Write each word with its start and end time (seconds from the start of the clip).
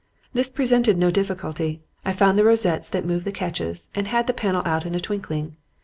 This 0.33 0.49
presented 0.49 0.97
no 0.97 1.11
difficulty. 1.11 1.83
I 2.03 2.11
found 2.11 2.35
the 2.35 2.43
rosettes 2.43 2.89
that 2.89 3.05
moved 3.05 3.23
the 3.23 3.31
catches 3.31 3.87
and 3.93 4.07
had 4.07 4.25
the 4.25 4.33
panel 4.33 4.63
out 4.65 4.83
in 4.83 4.95
a 4.95 4.99
twinkling. 4.99 5.57